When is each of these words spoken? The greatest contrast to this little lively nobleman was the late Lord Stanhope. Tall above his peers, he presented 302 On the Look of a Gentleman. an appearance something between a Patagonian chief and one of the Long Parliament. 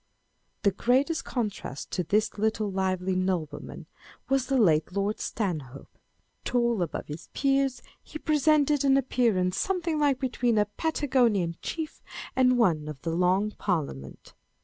The 0.63 0.71
greatest 0.71 1.25
contrast 1.25 1.91
to 1.91 2.03
this 2.03 2.39
little 2.39 2.71
lively 2.71 3.15
nobleman 3.15 3.85
was 4.29 4.47
the 4.47 4.57
late 4.57 4.91
Lord 4.93 5.19
Stanhope. 5.19 5.95
Tall 6.43 6.81
above 6.81 7.05
his 7.05 7.29
peers, 7.35 7.83
he 8.01 8.17
presented 8.17 8.81
302 8.81 8.87
On 8.87 8.93
the 8.95 8.97
Look 8.97 9.05
of 9.05 9.11
a 9.11 9.15
Gentleman. 9.15 9.45
an 9.45 9.53
appearance 9.53 9.59
something 9.59 10.17
between 10.19 10.57
a 10.57 10.65
Patagonian 10.65 11.55
chief 11.61 12.01
and 12.35 12.57
one 12.57 12.87
of 12.87 12.99
the 13.03 13.11
Long 13.11 13.51
Parliament. 13.51 14.33